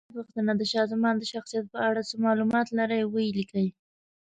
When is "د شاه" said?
0.57-0.89